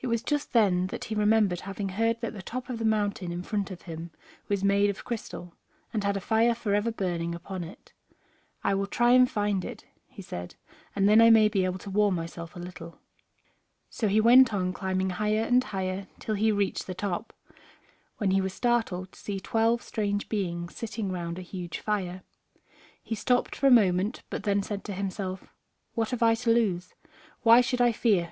[0.00, 3.42] It was just then he remembered having heard that the top of the mountain in
[3.42, 4.12] front of him
[4.46, 5.56] was made of crystal,
[5.92, 7.92] and had a fire forever burning upon it.
[8.62, 10.54] "I will try and find it," he said,
[10.94, 13.00] "and then I may be able to warm myself a little."
[13.88, 17.32] So he went on climbing higher and higher till he reached the top,
[18.18, 22.22] when he was startled to see twelve strange beings sitting round a huge fire.
[23.02, 25.52] He stopped for a moment, but then said to himself,
[25.94, 26.94] "What have I to lose?
[27.42, 28.28] Why should I fear?